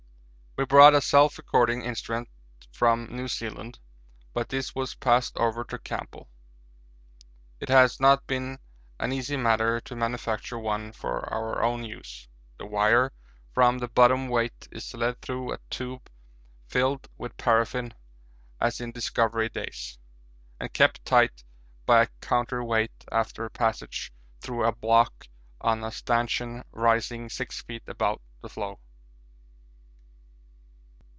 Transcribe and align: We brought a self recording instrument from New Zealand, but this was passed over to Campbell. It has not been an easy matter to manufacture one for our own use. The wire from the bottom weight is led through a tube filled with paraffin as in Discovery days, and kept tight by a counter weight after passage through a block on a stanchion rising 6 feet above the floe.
We 0.57 0.65
brought 0.65 0.93
a 0.93 0.99
self 0.99 1.37
recording 1.37 1.81
instrument 1.83 2.27
from 2.73 3.07
New 3.09 3.29
Zealand, 3.29 3.79
but 4.33 4.49
this 4.49 4.75
was 4.75 4.95
passed 4.95 5.37
over 5.37 5.63
to 5.63 5.79
Campbell. 5.79 6.27
It 7.61 7.69
has 7.69 8.01
not 8.01 8.27
been 8.27 8.59
an 8.99 9.13
easy 9.13 9.37
matter 9.37 9.79
to 9.79 9.95
manufacture 9.95 10.59
one 10.59 10.91
for 10.91 11.23
our 11.33 11.63
own 11.63 11.85
use. 11.85 12.27
The 12.57 12.65
wire 12.65 13.13
from 13.53 13.77
the 13.77 13.87
bottom 13.87 14.27
weight 14.27 14.67
is 14.73 14.93
led 14.93 15.21
through 15.21 15.53
a 15.53 15.59
tube 15.69 16.09
filled 16.67 17.07
with 17.17 17.37
paraffin 17.37 17.93
as 18.59 18.81
in 18.81 18.91
Discovery 18.91 19.47
days, 19.47 19.97
and 20.59 20.73
kept 20.73 21.05
tight 21.05 21.45
by 21.85 22.03
a 22.03 22.07
counter 22.19 22.61
weight 22.61 23.05
after 23.09 23.49
passage 23.49 24.11
through 24.41 24.65
a 24.65 24.75
block 24.75 25.27
on 25.61 25.81
a 25.81 25.93
stanchion 25.93 26.65
rising 26.73 27.29
6 27.29 27.61
feet 27.61 27.83
above 27.87 28.19
the 28.41 28.49
floe. 28.49 28.81